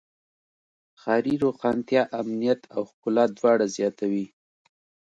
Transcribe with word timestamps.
ښاري 1.01 1.35
روښانتیا 1.43 2.01
امنیت 2.21 2.61
او 2.75 2.81
ښکلا 2.89 3.25
دواړه 3.37 3.65
زیاتوي. 3.75 4.25